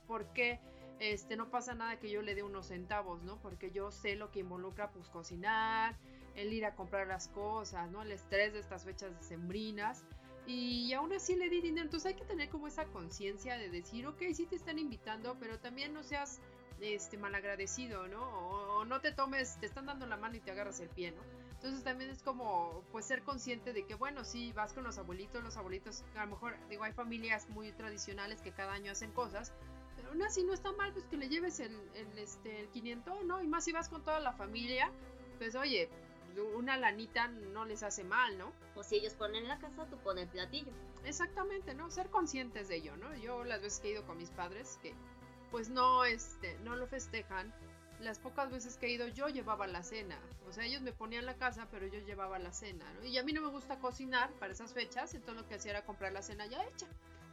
¿por 0.07 0.31
qué 0.33 0.59
este, 0.99 1.35
no 1.35 1.51
pasa 1.51 1.75
nada 1.75 1.99
que 1.99 2.09
yo 2.09 2.21
le 2.21 2.33
dé 2.33 2.43
unos 2.43 2.67
centavos, 2.67 3.21
¿no? 3.23 3.37
Porque 3.41 3.71
yo 3.71 3.91
sé 3.91 4.15
lo 4.15 4.31
que 4.31 4.39
involucra, 4.39 4.89
pues, 4.91 5.09
cocinar, 5.09 5.97
el 6.35 6.53
ir 6.53 6.65
a 6.65 6.75
comprar 6.75 7.07
las 7.07 7.27
cosas, 7.27 7.91
¿no? 7.91 8.01
El 8.01 8.11
estrés 8.11 8.53
de 8.53 8.59
estas 8.59 8.85
fechas 8.85 9.15
decembrinas. 9.19 10.05
Y 10.47 10.93
aún 10.93 11.11
así 11.13 11.35
le 11.35 11.49
di 11.49 11.61
dinero. 11.61 11.85
Entonces 11.85 12.13
hay 12.13 12.15
que 12.15 12.25
tener 12.25 12.49
como 12.49 12.67
esa 12.67 12.85
conciencia 12.85 13.57
de 13.57 13.69
decir, 13.69 14.05
ok, 14.07 14.21
sí 14.33 14.45
te 14.45 14.55
están 14.55 14.79
invitando, 14.79 15.37
pero 15.39 15.59
también 15.59 15.93
no 15.93 16.03
seas 16.03 16.39
este 16.81 17.17
malagradecido, 17.17 18.07
¿no? 18.07 18.21
O, 18.21 18.85
no 18.85 19.01
te 19.01 19.11
tomes, 19.11 19.57
te 19.59 19.65
están 19.65 19.85
dando 19.85 20.05
la 20.05 20.17
mano 20.17 20.35
y 20.35 20.39
te 20.39 20.51
agarras 20.51 20.79
el 20.79 20.89
pie, 20.89 21.11
¿no? 21.11 21.21
Entonces 21.53 21.83
también 21.83 22.09
es 22.11 22.21
como 22.21 22.83
pues 22.91 23.05
ser 23.05 23.23
consciente 23.23 23.73
de 23.73 23.85
que 23.85 23.95
bueno, 23.95 24.23
sí, 24.23 24.51
vas 24.53 24.73
con 24.73 24.83
los 24.83 24.97
abuelitos, 24.97 25.43
los 25.43 25.57
abuelitos, 25.57 26.03
a 26.15 26.25
lo 26.25 26.31
mejor, 26.31 26.55
digo, 26.69 26.83
hay 26.83 26.93
familias 26.93 27.49
muy 27.49 27.71
tradicionales 27.71 28.41
que 28.41 28.51
cada 28.51 28.73
año 28.73 28.91
hacen 28.91 29.11
cosas, 29.11 29.53
pero 29.95 30.09
aún 30.09 30.21
así 30.21 30.43
no 30.43 30.53
está 30.53 30.73
mal 30.73 30.91
pues 30.93 31.05
que 31.05 31.17
le 31.17 31.29
lleves 31.29 31.59
el, 31.59 31.73
el, 31.95 32.19
este, 32.19 32.59
el 32.59 32.67
500, 32.69 33.23
¿no? 33.23 33.41
Y 33.41 33.47
más 33.47 33.63
si 33.63 33.71
vas 33.71 33.89
con 33.89 34.03
toda 34.03 34.19
la 34.19 34.33
familia, 34.33 34.91
pues 35.39 35.55
oye, 35.55 35.89
una 36.41 36.77
lanita 36.77 37.27
no 37.27 37.65
les 37.65 37.83
hace 37.83 38.03
mal, 38.03 38.37
¿no? 38.37 38.51
O 38.75 38.83
si 38.83 38.95
ellos 38.95 39.13
ponen 39.13 39.47
la 39.47 39.57
casa, 39.59 39.87
tú 39.89 39.97
pones 39.97 40.25
el 40.25 40.29
platillo. 40.29 40.71
Exactamente, 41.05 41.73
¿no? 41.73 41.89
Ser 41.91 42.09
conscientes 42.09 42.67
de 42.67 42.77
ello, 42.77 42.97
¿no? 42.97 43.15
Yo 43.15 43.43
las 43.43 43.61
veces 43.61 43.79
que 43.79 43.89
he 43.89 43.91
ido 43.91 44.05
con 44.05 44.17
mis 44.17 44.29
padres, 44.31 44.79
que 44.81 44.93
pues 45.51 45.69
no, 45.69 46.03
este, 46.03 46.57
no 46.63 46.75
lo 46.75 46.87
festejan, 46.87 47.53
las 47.99 48.19
pocas 48.19 48.51
veces 48.51 48.77
que 48.77 48.87
he 48.87 48.91
ido 48.91 49.07
yo 49.07 49.27
llevaba 49.29 49.67
la 49.67 49.83
cena. 49.83 50.17
O 50.47 50.51
sea, 50.51 50.65
ellos 50.65 50.81
me 50.81 50.91
ponían 50.91 51.25
la 51.25 51.35
casa, 51.35 51.67
pero 51.71 51.87
yo 51.87 51.99
llevaba 51.99 52.39
la 52.39 52.51
cena, 52.51 52.85
¿no? 52.93 53.05
Y 53.05 53.17
a 53.17 53.23
mí 53.23 53.33
no 53.33 53.41
me 53.41 53.49
gusta 53.49 53.79
cocinar 53.79 54.31
para 54.33 54.53
esas 54.53 54.73
fechas, 54.73 55.13
entonces 55.13 55.43
lo 55.43 55.47
que 55.47 55.55
hacía 55.55 55.71
era 55.71 55.85
comprar 55.85 56.11
la 56.11 56.21
cena 56.21 56.45
ya 56.45 56.63
hecha. 56.65 56.87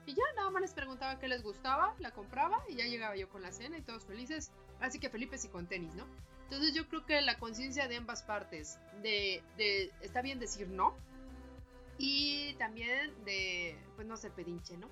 Y 0.06 0.14
ya 0.14 0.22
nada 0.36 0.50
más 0.50 0.62
les 0.62 0.72
preguntaba 0.72 1.18
qué 1.18 1.28
les 1.28 1.42
gustaba, 1.42 1.94
la 1.98 2.10
compraba 2.10 2.60
y 2.68 2.74
ya 2.74 2.86
llegaba 2.86 3.16
yo 3.16 3.28
con 3.28 3.42
la 3.42 3.52
cena 3.52 3.78
y 3.78 3.82
todos 3.82 4.04
felices. 4.04 4.50
Así 4.82 4.98
que 4.98 5.08
Felipe 5.08 5.38
sí 5.38 5.48
con 5.48 5.66
tenis, 5.66 5.94
¿no? 5.94 6.04
Entonces 6.44 6.74
yo 6.74 6.86
creo 6.88 7.06
que 7.06 7.20
la 7.22 7.38
conciencia 7.38 7.88
de 7.88 7.96
ambas 7.96 8.22
partes, 8.22 8.78
de, 9.02 9.42
de, 9.56 9.90
está 10.02 10.20
bien 10.20 10.38
decir 10.38 10.68
no, 10.68 10.94
y 11.96 12.54
también 12.54 13.12
de, 13.24 13.78
pues 13.94 14.06
no 14.06 14.16
ser 14.16 14.32
pedinche, 14.32 14.76
¿no? 14.76 14.88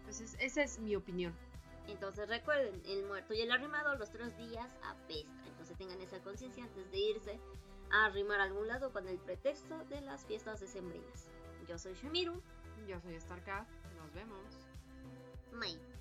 Entonces 0.00 0.36
esa 0.40 0.62
es 0.62 0.78
mi 0.80 0.96
opinión. 0.96 1.34
Entonces 1.86 2.28
recuerden, 2.28 2.82
el 2.86 3.06
muerto 3.06 3.32
y 3.32 3.40
el 3.40 3.50
arrimado 3.50 3.96
los 3.96 4.10
tres 4.10 4.36
días 4.36 4.68
apesta. 4.82 5.32
Entonces 5.46 5.78
tengan 5.78 6.00
esa 6.02 6.18
conciencia 6.18 6.64
antes 6.64 6.90
de 6.90 6.98
irse 6.98 7.40
a 7.90 8.06
arrimar 8.06 8.40
a 8.40 8.44
algún 8.44 8.68
lado 8.68 8.92
con 8.92 9.08
el 9.08 9.18
pretexto 9.18 9.78
de 9.86 10.00
las 10.02 10.26
fiestas 10.26 10.60
decembrinas. 10.60 11.30
Yo 11.66 11.78
soy 11.78 11.94
Shamiru. 11.94 12.42
Yo 12.86 13.00
soy 13.00 13.18
Starcat. 13.20 13.66
Nos 13.96 14.12
vemos. 14.12 14.44
Bye. 15.52 15.97